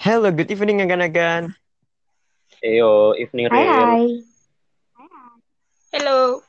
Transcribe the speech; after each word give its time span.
Hello, 0.00 0.30
good 0.32 0.50
evening 0.50 0.80
again 0.80 1.02
again. 1.02 1.54
Ayo, 2.64 3.14
evening 3.18 3.48
Hi, 3.50 3.62
real. 3.64 3.98
hi. 3.98 4.08
Hello. 5.92 6.42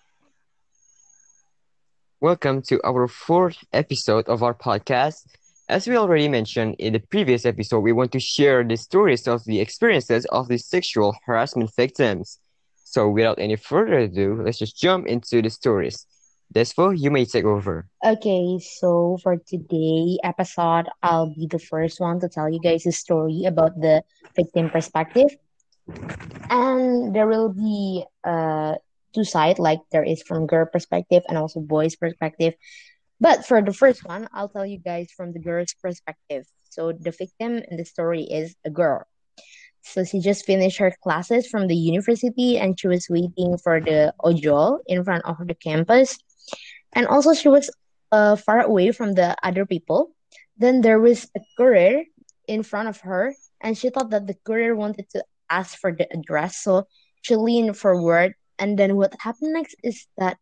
Welcome 2.22 2.62
to 2.70 2.80
our 2.86 3.08
fourth 3.08 3.58
episode 3.74 4.28
of 4.30 4.42
our 4.42 4.54
podcast. 4.54 5.26
As 5.68 5.88
we 5.88 5.98
already 5.98 6.30
mentioned 6.30 6.76
in 6.80 6.94
the 6.94 7.00
previous 7.00 7.46
episode, 7.46 7.80
we 7.82 7.92
want 7.92 8.12
to 8.14 8.20
share 8.20 8.64
the 8.64 8.78
stories 8.78 9.28
of 9.28 9.44
the 9.46 9.60
experiences 9.60 10.26
of 10.32 10.48
the 10.48 10.58
sexual 10.58 11.16
harassment 11.26 11.72
victims. 11.76 12.40
So 12.86 13.10
without 13.10 13.40
any 13.40 13.58
further 13.58 14.00
ado, 14.00 14.42
let's 14.44 14.60
just 14.60 14.78
jump 14.78 15.08
into 15.08 15.42
the 15.42 15.50
stories. 15.50 16.06
Despo, 16.52 16.92
you 16.92 17.10
may 17.12 17.24
take 17.24 17.46
over. 17.46 17.88
Okay, 18.04 18.60
so 18.60 19.18
for 19.24 19.38
today 19.38 20.20
episode, 20.24 20.90
I'll 21.02 21.34
be 21.34 21.48
the 21.48 21.60
first 21.60 22.00
one 22.00 22.20
to 22.20 22.28
tell 22.28 22.50
you 22.52 22.60
guys 22.60 22.86
a 22.86 22.92
story 22.92 23.46
about 23.46 23.80
the 23.80 24.04
victim 24.36 24.70
perspective. 24.70 25.32
And 26.50 27.16
there 27.16 27.28
will 27.28 27.50
be 27.50 28.04
uh 28.24 28.76
two 29.16 29.24
sides, 29.24 29.60
like 29.60 29.80
there 29.92 30.04
is 30.04 30.24
from 30.24 30.48
girl 30.48 30.66
perspective 30.66 31.24
and 31.28 31.38
also 31.38 31.60
boys 31.60 31.96
perspective. 31.96 32.54
But 33.20 33.46
for 33.46 33.62
the 33.62 33.74
first 33.74 34.04
one, 34.04 34.28
I'll 34.34 34.50
tell 34.50 34.66
you 34.66 34.80
guys 34.80 35.12
from 35.16 35.32
the 35.32 35.40
girl's 35.40 35.76
perspective. 35.82 36.46
So 36.70 36.92
the 36.92 37.12
victim 37.12 37.62
in 37.70 37.78
the 37.78 37.86
story 37.86 38.24
is 38.24 38.56
a 38.66 38.70
girl. 38.70 39.06
So 39.84 40.04
she 40.04 40.20
just 40.20 40.46
finished 40.46 40.78
her 40.78 40.94
classes 41.04 41.48
from 41.48 41.68
the 41.68 41.76
university 41.76 42.58
and 42.58 42.80
she 42.80 42.88
was 42.88 43.08
waiting 43.10 43.58
for 43.58 43.80
the 43.82 44.14
ojol 44.24 44.80
in 44.88 45.04
front 45.04 45.26
of 45.26 45.38
the 45.48 45.56
campus. 45.56 46.18
And 46.94 47.08
also 47.08 47.34
she 47.34 47.48
was 47.48 47.70
uh, 48.12 48.36
far 48.36 48.62
away 48.62 48.92
from 48.92 49.14
the 49.14 49.36
other 49.44 49.66
people. 49.66 50.12
Then 50.58 50.82
there 50.82 51.00
was 51.00 51.30
a 51.36 51.42
courier 51.58 52.04
in 52.48 52.64
front 52.64 52.90
of 52.90 53.00
her 53.02 53.34
and 53.62 53.78
she 53.78 53.90
thought 53.90 54.10
that 54.12 54.28
the 54.28 54.36
courier 54.46 54.76
wanted 54.76 55.10
to 55.12 55.24
ask 55.50 55.78
for 55.78 55.92
the 55.92 56.08
address. 56.12 56.58
So 56.58 56.88
she 57.22 57.36
leaned 57.36 57.78
forward 57.78 58.36
and 58.60 58.78
then 58.78 58.96
what 58.96 59.16
happened 59.20 59.54
next 59.54 59.76
is 59.84 60.06
that 60.18 60.38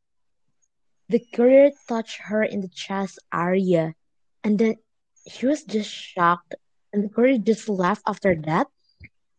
the 1.10 1.24
courier 1.34 1.72
touched 1.88 2.20
her 2.22 2.44
in 2.44 2.62
the 2.62 2.68
chest 2.70 3.20
area 3.34 3.94
and 4.44 4.60
then 4.60 4.76
she 5.28 5.48
was 5.48 5.64
just 5.64 5.90
shocked 5.90 6.56
and 6.94 7.04
the 7.04 7.10
courier 7.10 7.38
just 7.38 7.68
laughed 7.70 8.04
after 8.08 8.36
that 8.46 8.68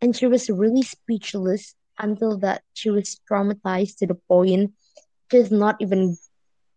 and 0.00 0.16
she 0.16 0.26
was 0.26 0.50
really 0.50 0.82
speechless 0.82 1.74
until 1.98 2.38
that 2.38 2.62
she 2.74 2.90
was 2.90 3.20
traumatized 3.30 3.98
to 3.98 4.06
the 4.06 4.14
point 4.14 4.72
she's 5.30 5.50
not 5.50 5.76
even 5.80 6.16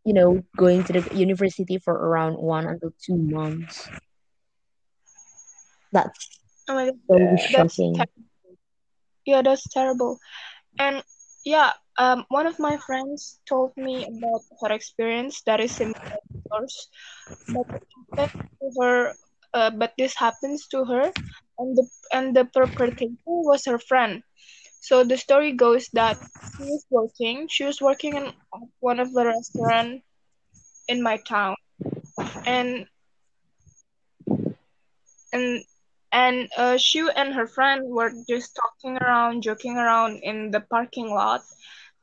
you 0.06 0.14
know 0.14 0.44
going 0.58 0.84
to 0.84 0.94
the 0.94 1.16
university 1.16 1.78
for 1.78 1.94
around 1.94 2.34
one 2.36 2.66
until 2.68 2.92
two 3.06 3.18
months 3.18 3.90
that's 5.92 6.40
Oh 6.70 6.76
my 6.76 6.86
god, 6.86 6.96
so 7.08 7.18
Yeah. 7.20 7.48
that's 7.50 7.78
ter- 7.96 8.06
yeah, 9.26 9.42
that's 9.42 9.68
terrible. 9.70 10.20
And 10.80 11.04
yeah, 11.46 11.72
um, 11.98 12.26
one 12.30 12.48
of 12.48 12.60
my 12.60 12.78
friends 12.78 13.40
told 13.48 13.72
me 13.78 14.06
about 14.08 14.42
her 14.62 14.74
experience 14.74 15.42
that 15.46 15.60
is 15.60 15.76
similar 15.76 15.94
to 15.96 16.40
yours, 16.52 16.90
but 17.48 17.66
it 17.72 17.88
happened 18.18 18.32
to 18.62 18.82
her. 18.82 19.14
Uh, 19.54 19.70
but 19.72 19.94
this 19.98 20.16
happens 20.18 20.68
to 20.68 20.84
her, 20.86 21.12
and 21.60 21.78
the 21.78 21.86
and 22.14 22.36
the 22.36 22.46
perpetrator 22.46 23.16
was 23.26 23.66
her 23.66 23.80
friend. 23.80 24.24
So 24.84 25.06
the 25.06 25.16
story 25.16 25.54
goes 25.54 25.88
that 25.94 26.20
she 26.58 26.64
was 26.64 26.86
working. 26.90 27.48
She 27.48 27.64
was 27.64 27.80
working 27.80 28.18
in 28.18 28.34
one 28.82 29.00
of 29.00 29.14
the 29.14 29.26
restaurant 29.26 30.04
in 30.90 31.02
my 31.02 31.16
town, 31.24 31.56
and 32.46 32.86
and 35.32 35.64
and 36.12 36.50
uh, 36.58 36.76
she 36.76 37.00
and 37.16 37.34
her 37.34 37.48
friend 37.48 37.88
were 37.88 38.12
just 38.28 38.60
talking 38.60 38.98
around, 38.98 39.42
joking 39.42 39.78
around 39.78 40.20
in 40.22 40.52
the 40.52 40.60
parking 40.60 41.08
lot. 41.08 41.42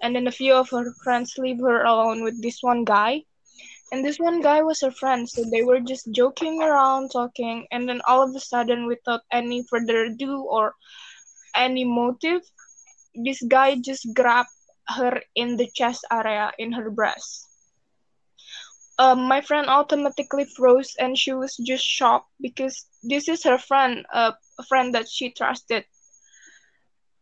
And 0.01 0.17
then 0.17 0.27
a 0.27 0.33
few 0.33 0.55
of 0.55 0.71
her 0.71 0.95
friends 1.05 1.37
leave 1.37 1.61
her 1.61 1.85
alone 1.85 2.25
with 2.25 2.41
this 2.41 2.63
one 2.63 2.85
guy. 2.85 3.25
And 3.93 4.03
this 4.03 4.17
one 4.17 4.41
guy 4.41 4.63
was 4.63 4.81
her 4.81 4.91
friend, 4.91 5.29
so 5.29 5.45
they 5.45 5.63
were 5.63 5.81
just 5.81 6.11
joking 6.13 6.63
around, 6.63 7.11
talking. 7.11 7.67
And 7.71 7.87
then 7.87 8.01
all 8.09 8.23
of 8.23 8.35
a 8.35 8.41
sudden, 8.41 8.87
without 8.87 9.21
any 9.31 9.67
further 9.69 10.05
ado 10.05 10.41
or 10.49 10.73
any 11.55 11.85
motive, 11.85 12.41
this 13.15 13.43
guy 13.49 13.77
just 13.77 14.07
grabbed 14.15 14.49
her 14.89 15.23
in 15.35 15.57
the 15.57 15.69
chest 15.75 16.07
area 16.11 16.53
in 16.59 16.73
her 16.73 16.91
breast. 16.91 17.47
Um, 18.99 19.27
my 19.27 19.41
friend 19.41 19.67
automatically 19.67 20.45
froze 20.57 20.95
and 20.99 21.17
she 21.17 21.33
was 21.33 21.57
just 21.57 21.85
shocked 21.85 22.29
because 22.41 22.87
this 23.03 23.29
is 23.29 23.43
her 23.45 23.57
friend, 23.57 24.05
uh, 24.13 24.33
a 24.59 24.63
friend 24.65 24.95
that 24.95 25.09
she 25.09 25.31
trusted, 25.31 25.85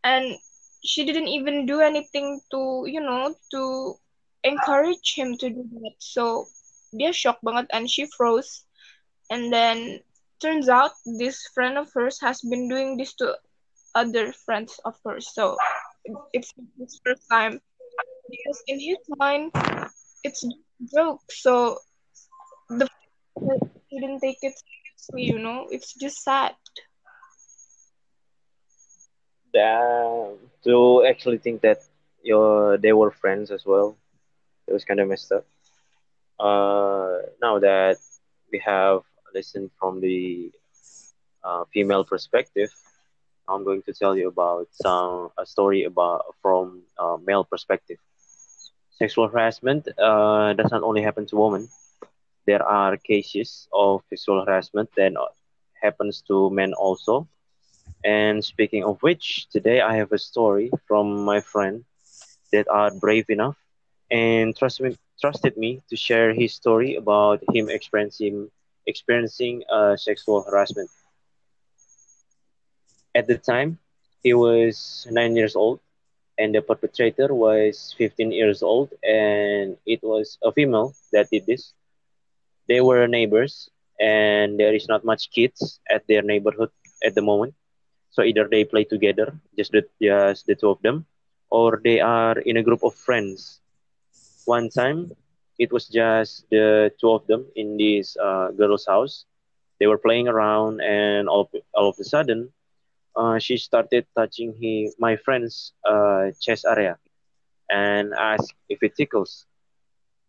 and 0.03 0.35
she 0.83 1.05
didn't 1.05 1.27
even 1.27 1.65
do 1.65 1.79
anything 1.79 2.41
to, 2.51 2.83
you 2.85 2.99
know, 2.99 3.33
to 3.51 3.95
encourage 4.43 5.15
him 5.15 5.37
to 5.37 5.49
do 5.49 5.63
that. 5.71 5.95
So 5.99 6.47
dia 6.97 7.13
shocked 7.13 7.43
banget 7.43 7.67
and 7.71 7.89
she 7.89 8.07
froze. 8.17 8.65
And 9.29 9.53
then 9.53 9.99
turns 10.41 10.69
out 10.69 10.91
this 11.19 11.47
friend 11.53 11.77
of 11.77 11.91
hers 11.93 12.19
has 12.21 12.41
been 12.41 12.67
doing 12.67 12.97
this 12.97 13.13
to 13.15 13.37
other 13.95 14.33
friends 14.33 14.79
of 14.85 14.95
hers. 15.05 15.33
So 15.33 15.57
it's 16.33 16.53
his 16.79 16.99
first 17.03 17.23
time 17.31 17.59
because 18.29 18.63
in 18.67 18.79
his 18.79 18.97
mind 19.17 19.51
it's 20.23 20.43
joke. 20.95 21.21
So 21.29 21.77
the 22.69 22.87
he 23.89 23.99
didn't 23.99 24.19
take 24.21 24.37
it 24.41 24.53
seriously, 24.57 25.23
you 25.33 25.39
know. 25.39 25.67
It's 25.71 25.93
just 25.99 26.23
sad. 26.23 26.53
Damn. 29.53 30.37
To 30.65 31.05
actually 31.07 31.37
think 31.37 31.61
that 31.61 31.79
your 32.23 32.77
they 32.77 32.93
were 32.93 33.11
friends 33.11 33.51
as 33.51 33.65
well. 33.65 33.95
It 34.67 34.73
was 34.73 34.83
kind 34.85 34.99
of 34.99 35.07
messed 35.07 35.31
up. 35.31 35.45
Uh, 36.39 37.19
now 37.41 37.59
that 37.59 37.97
we 38.51 38.59
have 38.65 39.01
listened 39.33 39.71
from 39.79 39.99
the 40.01 40.51
uh, 41.43 41.63
female 41.73 42.03
perspective, 42.03 42.69
I'm 43.49 43.63
going 43.63 43.81
to 43.83 43.93
tell 43.93 44.15
you 44.15 44.27
about 44.27 44.67
some 44.71 45.29
a 45.37 45.45
story 45.45 45.83
about 45.83 46.21
from 46.41 46.83
uh, 46.99 47.17
male 47.25 47.43
perspective. 47.45 47.97
Sexual 48.91 49.29
harassment 49.29 49.87
uh, 49.97 50.53
does 50.53 50.71
not 50.71 50.83
only 50.83 51.01
happen 51.01 51.25
to 51.27 51.35
women. 51.37 51.67
There 52.45 52.63
are 52.63 52.97
cases 52.97 53.67
of 53.73 54.01
sexual 54.09 54.43
harassment 54.45 54.89
that 54.97 55.13
happens 55.81 56.21
to 56.27 56.49
men 56.51 56.73
also. 56.73 57.27
And 58.03 58.43
speaking 58.43 58.83
of 58.83 59.01
which, 59.01 59.47
today 59.51 59.81
I 59.81 59.95
have 59.97 60.11
a 60.11 60.17
story 60.17 60.71
from 60.87 61.25
my 61.25 61.41
friend 61.41 61.83
that 62.51 62.67
are 62.69 62.91
brave 62.91 63.25
enough 63.29 63.57
and 64.11 64.55
trust 64.55 64.81
me, 64.81 64.95
trusted 65.21 65.57
me 65.57 65.81
to 65.89 65.95
share 65.97 66.33
his 66.33 66.53
story 66.53 66.95
about 66.95 67.41
him 67.53 67.69
experiencing 67.69 68.49
experiencing 68.87 69.63
uh, 69.71 69.95
sexual 69.97 70.43
harassment. 70.43 70.89
At 73.15 73.27
the 73.27 73.37
time, 73.37 73.77
he 74.23 74.33
was 74.33 75.07
nine 75.11 75.35
years 75.35 75.55
old, 75.55 75.79
and 76.37 76.53
the 76.53 76.61
perpetrator 76.61 77.33
was 77.33 77.93
15 77.97 78.31
years 78.31 78.61
old, 78.63 78.89
and 79.03 79.77
it 79.85 80.01
was 80.03 80.37
a 80.43 80.51
female 80.51 80.93
that 81.11 81.29
did 81.31 81.45
this. 81.45 81.73
They 82.67 82.81
were 82.81 83.07
neighbors, 83.07 83.69
and 83.99 84.59
there 84.59 84.73
is 84.73 84.87
not 84.87 85.03
much 85.03 85.31
kids 85.31 85.79
at 85.89 86.07
their 86.07 86.21
neighborhood 86.21 86.71
at 87.03 87.15
the 87.15 87.21
moment. 87.21 87.53
So 88.11 88.23
either 88.23 88.47
they 88.47 88.63
play 88.65 88.83
together, 88.85 89.33
just 89.57 89.71
the, 89.71 89.83
just 90.01 90.45
the 90.47 90.55
two 90.55 90.69
of 90.69 90.81
them, 90.81 91.05
or 91.49 91.79
they 91.83 91.99
are 91.99 92.37
in 92.39 92.57
a 92.57 92.63
group 92.63 92.83
of 92.83 92.93
friends. 92.95 93.59
One 94.45 94.69
time, 94.69 95.11
it 95.59 95.71
was 95.71 95.87
just 95.87 96.49
the 96.49 96.91
two 96.99 97.11
of 97.11 97.25
them 97.27 97.45
in 97.55 97.77
this 97.77 98.15
uh, 98.17 98.51
girl's 98.51 98.85
house. 98.85 99.25
They 99.79 99.87
were 99.87 99.97
playing 99.97 100.27
around, 100.27 100.81
and 100.81 101.27
all 101.29 101.49
all 101.73 101.89
of 101.89 101.95
a 101.99 102.03
sudden, 102.03 102.51
uh, 103.19 103.39
she 103.39 103.57
started 103.57 104.07
touching 104.17 104.55
he, 104.59 104.91
my 104.99 105.17
friend's 105.17 105.73
uh, 105.85 106.31
chest 106.41 106.65
area 106.69 106.97
and 107.69 108.13
asked 108.17 108.53
if 108.69 108.83
it 108.83 108.95
tickles. 108.97 109.45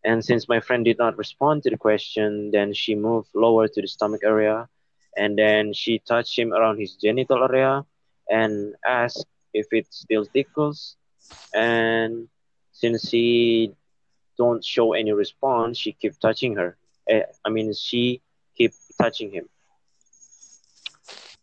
And 0.04 0.24
since 0.24 0.48
my 0.48 0.60
friend 0.60 0.84
did 0.84 0.98
not 0.98 1.18
respond 1.18 1.62
to 1.64 1.70
the 1.70 1.78
question, 1.78 2.50
then 2.52 2.74
she 2.74 2.94
moved 2.96 3.28
lower 3.34 3.68
to 3.68 3.82
the 3.82 3.88
stomach 3.88 4.22
area 4.24 4.68
and 5.16 5.38
then 5.38 5.72
she 5.74 6.00
touched 6.00 6.38
him 6.38 6.52
around 6.52 6.78
his 6.78 6.96
genital 6.96 7.42
area 7.44 7.84
and 8.28 8.74
asked 8.86 9.26
if 9.54 9.66
it 9.72 9.86
still 9.92 10.26
tickles. 10.26 10.96
And 11.54 12.28
since 12.72 13.10
he 13.10 13.72
don't 14.38 14.64
show 14.64 14.92
any 14.94 15.12
response, 15.12 15.78
she 15.78 15.92
kept 15.92 16.20
touching 16.20 16.56
her. 16.56 16.76
Eh, 17.08 17.22
I 17.44 17.50
mean, 17.50 17.72
she 17.74 18.22
kept 18.58 18.76
touching 19.00 19.30
him. 19.32 19.48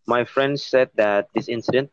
My 0.07 0.23
friend 0.25 0.59
said 0.59 0.89
that 0.95 1.29
this 1.35 1.47
incident 1.49 1.91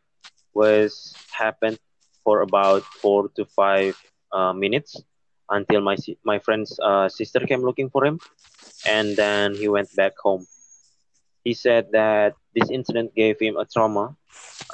was 0.55 1.15
happened 1.33 1.79
for 2.25 2.43
about 2.43 2.83
four 3.03 3.29
to 3.37 3.45
five 3.45 3.97
uh, 4.33 4.53
minutes 4.53 5.03
until 5.51 5.81
my 5.81 5.97
my 6.25 6.39
friend's 6.39 6.79
uh, 6.81 7.09
sister 7.09 7.41
came 7.47 7.63
looking 7.63 7.91
for 7.91 8.05
him, 8.05 8.21
and 8.87 9.17
then 9.17 9.55
he 9.55 9.69
went 9.69 9.95
back 9.97 10.15
home. 10.19 10.47
he 11.45 11.55
said 11.55 11.91
that 11.93 12.35
this 12.55 12.71
incident 12.71 13.15
gave 13.15 13.39
him 13.41 13.57
a 13.57 13.65
trauma 13.65 14.17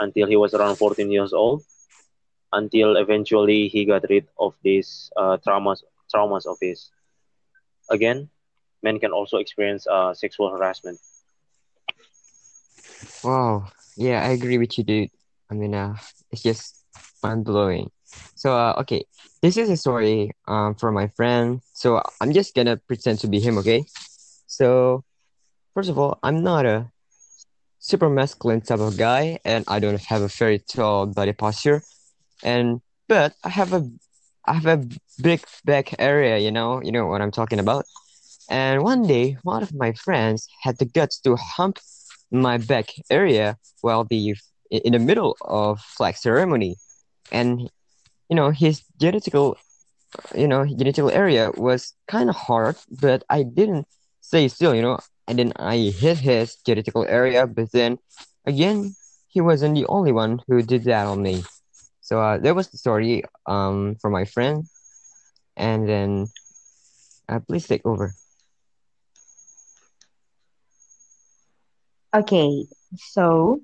until 0.00 0.26
he 0.28 0.36
was 0.36 0.54
around 0.54 0.76
14 0.76 1.10
years 1.10 1.32
old, 1.32 1.62
until 2.52 2.96
eventually 2.96 3.68
he 3.68 3.84
got 3.84 4.04
rid 4.10 4.26
of 4.38 4.54
these 4.62 5.10
uh, 5.16 5.36
traumas 5.46 5.82
traumas 6.14 6.46
of 6.46 6.56
his. 6.60 6.90
Again, 7.90 8.30
men 8.82 8.98
can 8.98 9.12
also 9.12 9.38
experience 9.38 9.86
uh, 9.86 10.14
sexual 10.14 10.50
harassment. 10.50 10.98
Wow. 13.22 13.68
Yeah, 13.96 14.22
I 14.22 14.30
agree 14.30 14.58
with 14.58 14.78
you, 14.78 14.84
dude. 14.84 15.10
I 15.50 15.54
mean, 15.54 15.74
uh, 15.74 15.96
it's 16.30 16.42
just 16.42 16.76
mind 17.22 17.44
blowing. 17.44 17.90
So, 18.34 18.56
uh, 18.56 18.74
okay, 18.80 19.04
this 19.42 19.56
is 19.56 19.68
a 19.68 19.76
story 19.76 20.30
um 20.48 20.74
from 20.74 20.94
my 20.94 21.08
friend. 21.08 21.60
So 21.72 22.02
I'm 22.20 22.32
just 22.32 22.54
gonna 22.54 22.76
pretend 22.76 23.18
to 23.20 23.28
be 23.28 23.40
him, 23.40 23.58
okay? 23.58 23.84
So, 24.46 25.04
first 25.74 25.90
of 25.90 25.98
all, 25.98 26.18
I'm 26.22 26.42
not 26.42 26.66
a 26.66 26.90
super 27.78 28.08
masculine 28.08 28.60
type 28.60 28.80
of 28.80 28.96
guy, 28.96 29.38
and 29.44 29.64
I 29.68 29.78
don't 29.80 30.00
have 30.06 30.22
a 30.22 30.28
very 30.28 30.58
tall 30.60 31.06
body 31.06 31.32
posture, 31.32 31.82
and 32.42 32.80
but 33.08 33.34
I 33.44 33.50
have 33.50 33.72
a 33.72 33.88
I 34.46 34.54
have 34.54 34.66
a 34.66 34.86
big 35.22 35.42
back 35.64 35.94
area, 35.98 36.38
you 36.38 36.50
know, 36.52 36.80
you 36.82 36.92
know 36.92 37.06
what 37.06 37.22
I'm 37.22 37.30
talking 37.32 37.58
about. 37.60 37.86
And 38.48 38.82
one 38.82 39.06
day, 39.06 39.36
one 39.42 39.62
of 39.62 39.74
my 39.74 39.92
friends 39.92 40.48
had 40.62 40.78
the 40.78 40.84
guts 40.86 41.20
to 41.20 41.36
hump 41.36 41.78
my 42.30 42.58
back 42.58 42.90
area 43.10 43.56
while 43.80 44.04
the 44.04 44.34
in 44.70 44.92
the 44.92 44.98
middle 44.98 45.36
of 45.42 45.80
flag 45.80 46.16
ceremony, 46.16 46.76
and 47.32 47.70
you 48.28 48.36
know 48.36 48.50
his 48.50 48.82
genetical 48.98 49.56
you 50.34 50.46
know 50.48 50.64
genital 50.66 51.10
area 51.10 51.50
was 51.56 51.94
kind 52.08 52.30
of 52.30 52.36
hard, 52.36 52.76
but 53.00 53.24
I 53.28 53.42
didn't 53.42 53.86
stay 54.20 54.48
still, 54.48 54.74
you 54.74 54.82
know, 54.82 54.98
and 55.26 55.38
then 55.38 55.52
I 55.56 55.76
hit 55.94 56.18
his 56.18 56.56
genital 56.66 57.04
area, 57.06 57.46
but 57.46 57.72
then 57.72 57.98
again 58.46 58.94
he 59.28 59.40
wasn't 59.40 59.74
the 59.74 59.86
only 59.86 60.12
one 60.12 60.40
who 60.46 60.62
did 60.62 60.84
that 60.84 61.06
on 61.06 61.22
me. 61.22 61.44
So 62.00 62.20
uh, 62.20 62.38
that 62.38 62.54
was 62.54 62.68
the 62.68 62.78
story 62.78 63.24
um 63.46 63.96
from 64.00 64.12
my 64.12 64.24
friend, 64.24 64.64
and 65.56 65.88
then 65.88 66.26
uh, 67.28 67.40
please 67.40 67.66
take 67.66 67.84
over. 67.84 68.14
Okay, 72.14 72.66
so 72.96 73.60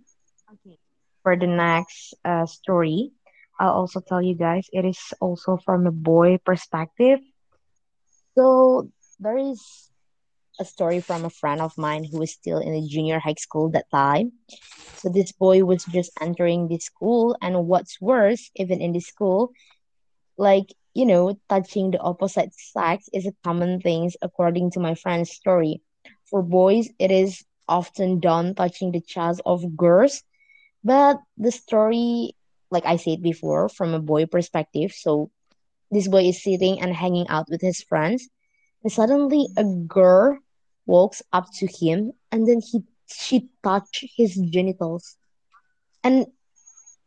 for 1.23 1.37
the 1.37 1.47
next 1.47 2.15
uh, 2.25 2.47
story, 2.47 3.11
I'll 3.59 3.73
also 3.73 4.01
tell 4.01 4.23
you 4.23 4.35
guys 4.35 4.69
it 4.73 4.85
is 4.85 5.13
also 5.21 5.59
from 5.65 5.87
a 5.87 5.93
boy 5.93 6.39
perspective. 6.45 7.21
So 8.37 8.91
there 9.19 9.39
is 9.39 9.91
a 10.61 10.65
story 10.65 11.01
from 11.01 11.25
a 11.25 11.31
friend 11.31 11.61
of 11.61 11.77
mine 11.79 12.05
who 12.05 12.19
was 12.19 12.33
still 12.33 12.59
in 12.59 12.73
the 12.73 12.87
junior 12.89 13.19
high 13.19 13.35
school 13.39 13.71
that 13.71 13.91
time. 13.91 14.33
So 14.95 15.09
this 15.11 15.33
boy 15.33 15.65
was 15.65 15.85
just 15.85 16.13
entering 16.21 16.69
the 16.69 16.79
school, 16.79 17.37
and 17.43 17.67
what's 17.67 18.01
worse, 18.01 18.51
even 18.57 18.81
in 18.81 18.93
the 18.93 19.01
school, 19.01 19.53
like 20.39 20.75
you 20.95 21.07
know, 21.07 21.39
touching 21.49 21.91
the 21.91 21.99
opposite 22.01 22.53
sex 22.55 23.09
is 23.13 23.27
a 23.27 23.35
common 23.45 23.81
thing 23.81 24.11
according 24.23 24.71
to 24.73 24.81
my 24.81 24.95
friend's 24.95 25.31
story. 25.31 25.83
For 26.31 26.43
boys, 26.43 26.89
it 26.99 27.11
is 27.11 27.45
often 27.69 28.21
done 28.21 28.55
touching 28.55 28.93
the 28.93 29.01
chest 29.01 29.41
of 29.47 29.77
girls, 29.77 30.23
but 30.85 31.19
the 31.37 31.51
story, 31.53 32.35
like 32.71 32.87
I 32.87 32.97
said 32.97 33.23
before, 33.23 33.69
from 33.69 33.95
a 33.95 34.01
boy 34.01 34.27
perspective, 34.27 34.93
so 34.93 35.31
this 35.91 36.09
boy 36.09 36.25
is 36.29 36.43
sitting 36.43 36.81
and 36.81 36.95
hanging 36.95 37.29
out 37.29 37.49
with 37.49 37.61
his 37.61 37.83
friends, 37.83 38.29
and 38.83 38.93
suddenly 38.93 39.49
a 39.57 39.65
girl 39.65 40.39
walks 40.87 41.23
up 41.33 41.47
to 41.59 41.67
him, 41.67 42.13
and 42.33 42.47
then 42.49 42.61
he 42.61 42.83
she 43.09 43.49
touched 43.63 44.05
his 44.17 44.35
genitals. 44.37 45.17
And 46.03 46.27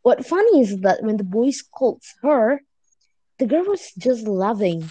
what 0.02 0.26
funny 0.26 0.60
is 0.60 0.80
that 0.80 1.02
when 1.02 1.16
the 1.16 1.24
boy 1.24 1.50
scolds 1.50 2.14
her, 2.22 2.62
the 3.38 3.46
girl 3.46 3.64
was 3.64 3.92
just 3.98 4.26
laughing. 4.26 4.90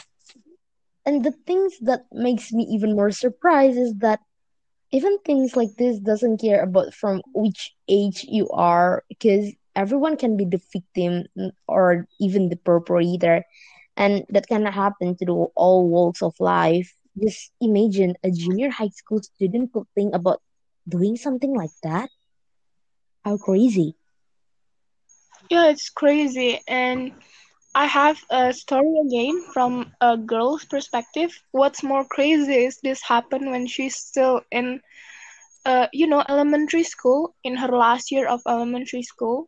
And 1.06 1.24
the 1.26 1.32
things 1.32 1.80
that 1.82 2.06
makes 2.12 2.52
me 2.52 2.64
even 2.64 2.96
more 2.96 3.12
surprised 3.12 3.78
is 3.78 3.96
that 4.00 4.20
even 4.92 5.18
things 5.20 5.56
like 5.56 5.70
this 5.78 6.00
doesn't 6.00 6.40
care 6.40 6.64
about 6.64 6.94
from 6.94 7.22
which 7.34 7.74
age 7.88 8.26
you 8.28 8.50
are 8.50 9.04
because 9.10 9.54
everyone 9.76 10.18
can 10.18 10.36
be 10.38 10.46
the 10.46 10.62
victim 10.74 11.26
or 11.68 12.08
even 12.20 12.50
the 12.50 12.56
perpetrator 12.56 13.44
and 13.98 14.26
that 14.30 14.48
can 14.48 14.66
happen 14.66 15.16
to 15.18 15.52
all 15.56 15.88
walks 15.88 16.22
of 16.22 16.34
life. 16.40 16.94
Just 17.22 17.52
imagine 17.62 18.16
a 18.24 18.32
junior 18.32 18.70
high 18.70 18.90
school 18.90 19.22
student 19.22 19.74
could 19.74 19.86
think 19.96 20.16
about 20.16 20.42
doing 20.88 21.18
something 21.18 21.56
like 21.56 21.76
that. 21.84 22.10
How 23.26 23.38
crazy. 23.38 23.96
Yeah, 25.50 25.68
it's 25.70 25.90
crazy. 25.90 26.62
And 26.68 27.12
I 27.76 27.86
have 27.86 28.18
a 28.32 28.52
story 28.52 28.98
again 29.06 29.46
from 29.54 29.94
a 30.02 30.18
girl's 30.18 30.66
perspective. 30.66 31.30
What's 31.52 31.84
more 31.84 32.04
crazy 32.04 32.66
is 32.66 32.80
this 32.82 33.02
happened 33.06 33.52
when 33.52 33.68
she's 33.68 33.96
still 33.96 34.42
in, 34.50 34.82
uh, 35.66 35.88
you 35.94 36.08
know, 36.08 36.24
elementary 36.28 36.84
school, 36.84 37.36
in 37.44 37.56
her 37.58 37.70
last 37.70 38.12
year 38.12 38.28
of 38.28 38.42
elementary 38.48 39.04
school. 39.04 39.48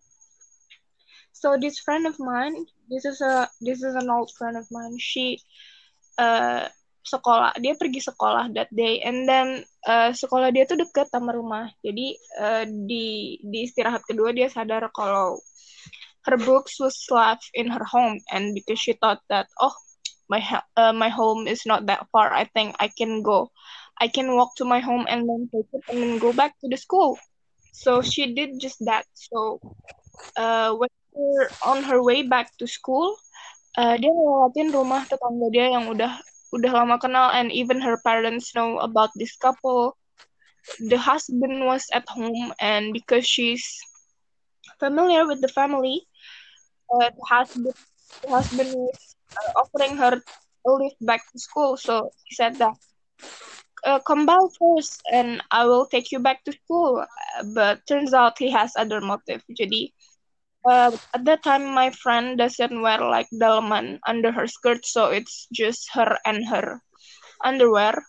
So 1.33 1.57
this 1.57 1.79
friend 1.81 2.05
of 2.05 2.13
mine, 2.19 2.53
this 2.89 3.05
is 3.05 3.21
a 3.21 3.49
this 3.65 3.81
is 3.81 3.95
an 3.97 4.09
old 4.13 4.29
friend 4.37 4.53
of 4.55 4.69
mine. 4.69 5.01
She 5.01 5.41
uh 6.21 6.69
sekolah, 7.01 7.57
dia 7.57 7.73
pergi 7.73 8.05
sekolah 8.05 8.53
that 8.53 8.69
day, 8.69 9.01
and 9.01 9.25
then 9.25 9.65
uh, 9.89 10.13
sekolah 10.13 10.53
dia 10.53 10.69
tuh 10.69 10.77
deket 10.77 11.09
sama 11.09 11.33
rumah. 11.33 11.73
Jadi 11.81 12.13
uh, 12.37 12.69
di 12.69 13.41
di 13.41 13.65
istirahat 13.65 14.05
kedua 14.05 14.29
dia 14.29 14.45
sadar 14.53 14.85
kalau 14.93 15.41
her 16.25 16.37
books 16.37 16.79
was 16.79 16.97
left 17.09 17.49
in 17.53 17.67
her 17.69 17.83
home 17.83 18.19
and 18.31 18.53
because 18.53 18.79
she 18.79 18.93
thought 18.93 19.21
that 19.29 19.47
oh 19.59 19.73
my 20.29 20.41
uh, 20.77 20.93
my 20.93 21.09
home 21.09 21.47
is 21.47 21.65
not 21.65 21.85
that 21.87 22.07
far 22.11 22.31
i 22.31 22.45
think 22.55 22.75
i 22.79 22.87
can 22.87 23.21
go 23.21 23.51
i 23.99 24.07
can 24.07 24.35
walk 24.35 24.55
to 24.55 24.65
my 24.65 24.79
home 24.79 25.05
and 25.09 25.29
then 25.29 25.49
take 25.53 25.69
it 25.73 25.83
and 25.89 26.01
then 26.01 26.17
go 26.17 26.33
back 26.33 26.57
to 26.59 26.67
the 26.67 26.77
school. 26.77 27.17
So 27.71 28.01
she 28.01 28.33
did 28.33 28.59
just 28.59 28.83
that. 28.83 29.05
So 29.13 29.61
uh, 30.35 30.73
when 30.75 30.89
her 31.15 31.49
on 31.63 31.83
her 31.83 32.01
way 32.01 32.23
back 32.23 32.49
to 32.57 32.65
school 32.67 33.15
uh, 33.77 33.95
dia 33.99 34.09
ngelewatin 34.09 34.73
rumah 34.73 35.05
tetangga 35.07 35.47
dia 35.53 35.67
yang 35.75 35.85
udah 35.91 36.17
udah 36.51 36.71
lama 36.71 36.97
kenal 36.99 37.31
and 37.31 37.53
even 37.53 37.79
her 37.79 37.99
parents 38.03 38.51
know 38.57 38.79
about 38.81 39.13
this 39.15 39.35
couple. 39.37 39.95
The 40.77 40.97
husband 40.97 41.63
was 41.65 41.85
at 41.93 42.05
home 42.09 42.53
and 42.61 42.93
because 42.93 43.25
she's 43.25 43.65
familiar 44.77 45.25
with 45.25 45.41
the 45.41 45.51
family 45.51 46.05
uh, 46.93 47.09
husband 47.27 47.73
the 48.23 48.29
husband 48.29 48.69
was 48.73 49.15
uh, 49.37 49.51
offering 49.61 49.97
her 49.97 50.21
a 50.67 50.71
lift 50.71 50.97
back 51.01 51.21
to 51.31 51.39
school. 51.39 51.77
So 51.77 52.11
he 52.25 52.35
said 52.35 52.57
that 52.59 52.75
uh, 53.83 53.99
come 53.99 54.25
by 54.25 54.37
first 54.59 55.01
and 55.11 55.41
I 55.51 55.65
will 55.65 55.85
take 55.87 56.11
you 56.11 56.19
back 56.19 56.43
to 56.45 56.51
school. 56.51 57.05
But 57.55 57.85
turns 57.87 58.13
out 58.13 58.37
he 58.37 58.51
has 58.51 58.73
other 58.77 59.01
motive. 59.01 59.41
Jadi 59.51 59.93
uh, 60.65 60.91
at 61.13 61.25
that 61.25 61.43
time 61.43 61.73
my 61.73 61.89
friend 61.91 62.37
doesn't 62.37 62.81
wear 62.81 62.99
like 62.99 63.27
dalaman 63.33 63.99
under 64.07 64.31
her 64.31 64.47
skirt, 64.47 64.85
so 64.85 65.09
it's 65.09 65.47
just 65.51 65.89
her 65.93 66.17
and 66.25 66.47
her 66.47 66.81
underwear. 67.43 68.03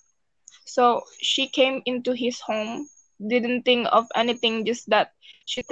So 0.67 1.03
she 1.21 1.49
came 1.49 1.83
into 1.87 2.13
his 2.13 2.41
home, 2.41 2.89
didn't 3.21 3.63
think 3.63 3.89
of 3.93 4.07
anything, 4.15 4.65
just 4.65 4.89
that 4.91 5.13
she 5.45 5.63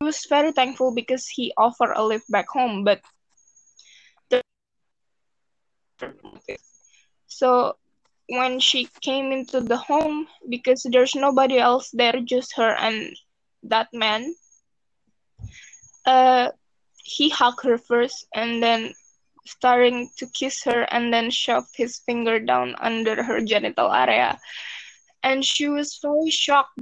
was 0.00 0.26
very 0.28 0.52
thankful 0.52 0.94
because 0.94 1.26
he 1.26 1.52
offered 1.56 1.92
a 1.94 2.04
lift 2.04 2.30
back 2.30 2.48
home, 2.48 2.84
but 2.84 3.00
the 4.30 4.42
so 7.26 7.76
when 8.28 8.60
she 8.60 8.88
came 9.00 9.32
into 9.32 9.60
the 9.60 9.76
home 9.76 10.28
because 10.48 10.86
there's 10.90 11.14
nobody 11.14 11.58
else 11.58 11.90
there, 11.92 12.20
just 12.24 12.56
her 12.56 12.76
and 12.78 13.16
that 13.64 13.88
man. 13.92 14.34
Uh, 16.06 16.50
he 17.04 17.28
hugged 17.28 17.64
her 17.64 17.78
first 17.78 18.26
and 18.34 18.62
then 18.62 18.92
starting 19.46 20.08
to 20.16 20.26
kiss 20.26 20.62
her 20.62 20.82
and 20.92 21.12
then 21.12 21.30
shoved 21.30 21.74
his 21.74 21.98
finger 22.06 22.38
down 22.38 22.74
under 22.80 23.22
her 23.22 23.40
genital 23.40 23.92
area 23.92 24.38
and 25.22 25.44
she 25.44 25.68
was 25.68 25.98
very 26.02 26.30
shocked 26.30 26.78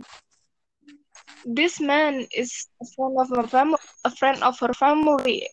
this 1.44 1.80
man 1.80 2.26
is 2.34 2.66
a 2.82 2.86
friend 2.96 3.14
of 3.18 3.28
a 3.32 3.46
family 3.48 3.78
a 4.04 4.10
friend 4.10 4.42
of 4.42 4.58
her 4.60 4.74
family. 4.74 5.48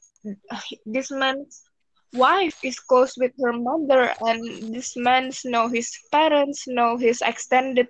This 0.85 1.11
man's 1.11 1.63
wife 2.13 2.57
is 2.63 2.79
close 2.79 3.17
with 3.17 3.33
her 3.41 3.53
mother 3.53 4.13
and 4.21 4.73
this 4.73 4.95
man 4.95 5.31
know 5.45 5.67
his 5.67 5.89
parents 6.11 6.65
know 6.67 6.97
his 6.97 7.21
extended 7.25 7.89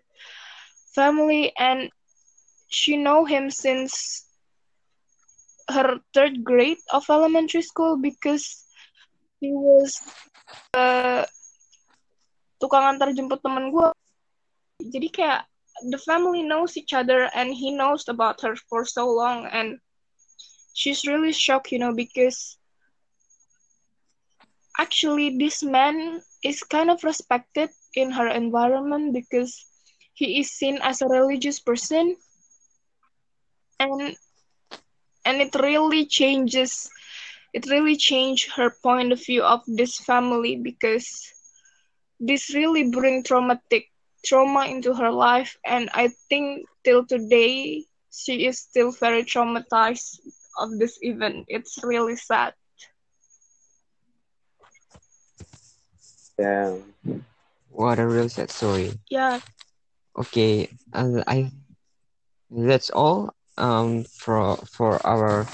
family 0.96 1.52
and 1.60 1.92
she 2.72 2.96
know 2.98 3.25
him 3.25 3.52
since 3.52 4.25
her 5.70 6.00
third 6.13 6.44
grade 6.44 6.80
of 6.92 7.04
elementary 7.10 7.62
school 7.62 7.98
because 8.00 8.63
he 9.40 9.52
was 9.52 10.00
uh, 10.74 11.28
tukang 12.63 12.96
antar 12.96 13.12
jemput 13.12 13.44
temen 13.44 13.75
gue 13.75 13.88
jadi 14.88 15.08
kayak 15.12 15.42
the 15.89 15.98
family 15.98 16.44
knows 16.44 16.77
each 16.77 16.94
other 16.94 17.30
and 17.34 17.53
he 17.53 17.72
knows 17.72 18.08
about 18.08 18.42
her 18.42 18.56
for 18.70 18.86
so 18.86 19.10
long 19.10 19.46
and 19.51 19.80
she's 20.74 21.06
really 21.06 21.34
shocked 21.34 21.72
you 21.72 21.80
know 21.80 21.94
because 21.94 22.58
actually 24.80 25.38
this 25.38 25.63
man 25.63 26.22
is 26.44 26.63
kind 26.63 26.89
of 26.89 27.03
respected 27.03 27.70
in 27.96 28.12
her 28.12 28.27
environment 28.27 29.13
because 29.13 29.65
he 30.13 30.39
is 30.39 30.51
seen 30.51 30.80
as 30.82 31.01
a 31.01 31.08
religious 31.08 31.60
person 31.60 32.15
and 33.80 34.15
and 35.25 35.42
it 35.42 35.56
really 35.56 36.06
changes 36.06 36.89
it 37.53 37.65
really 37.70 37.96
changed 37.96 38.51
her 38.53 38.72
point 38.84 39.12
of 39.12 39.24
view 39.25 39.44
of 39.44 39.62
this 39.68 39.98
family 40.00 40.56
because 40.58 41.34
this 42.20 42.53
really 42.53 42.89
bring 42.89 43.24
traumatic 43.24 43.93
trauma 44.25 44.65
into 44.65 44.94
her 44.94 45.12
life 45.12 45.58
and 45.65 45.89
i 45.94 46.08
think 46.30 46.65
till 46.84 47.06
today 47.06 47.86
she 48.12 48.46
is 48.46 48.60
still 48.60 48.92
very 48.92 49.24
traumatized 49.24 50.20
of 50.60 50.70
this 50.80 50.98
event 51.01 51.46
it's 51.48 51.80
really 51.84 52.15
sad 52.15 52.53
Yeah. 56.39 56.75
What 57.70 58.00
a 58.00 58.08
real 58.08 58.30
sad 58.30 58.50
story. 58.51 58.92
yeah 59.10 59.39
Okay, 60.18 60.70
and 60.94 61.24
I 61.27 61.51
that's 62.50 62.89
all 62.92 63.34
um 63.58 64.03
for 64.03 64.58
for 64.72 65.06
our 65.06 65.46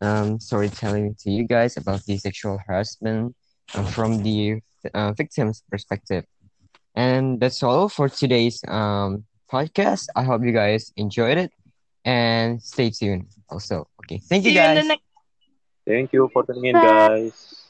um 0.00 0.38
storytelling 0.40 1.14
to 1.20 1.30
you 1.30 1.44
guys 1.44 1.76
about 1.76 2.04
the 2.04 2.16
sexual 2.18 2.58
harassment 2.66 3.34
uh, 3.74 3.84
from 3.84 4.22
the 4.22 4.60
uh, 4.94 5.12
victim's 5.12 5.62
perspective. 5.70 6.24
And 6.96 7.40
that's 7.40 7.62
all 7.62 7.88
for 7.88 8.08
today's 8.08 8.62
um 8.68 9.24
podcast. 9.52 10.06
I 10.16 10.24
hope 10.24 10.42
you 10.44 10.52
guys 10.52 10.92
enjoyed 10.96 11.38
it 11.38 11.52
and 12.04 12.62
stay 12.62 12.90
tuned 12.90 13.26
also. 13.50 13.88
Okay, 14.04 14.20
thank 14.28 14.44
you 14.44 14.52
see 14.52 14.56
you 14.56 14.62
in 14.64 14.74
the 14.74 14.82
guys. 14.82 14.84
next 14.84 15.04
Thank 15.86 16.12
you 16.12 16.28
for 16.32 16.44
tuning 16.44 16.66
in, 16.66 16.80
Bye. 16.80 16.80
guys. 16.80 17.65